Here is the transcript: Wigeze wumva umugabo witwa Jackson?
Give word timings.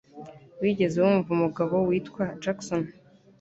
Wigeze 0.61 0.95
wumva 1.05 1.29
umugabo 1.37 1.75
witwa 1.89 2.23
Jackson? 2.41 2.81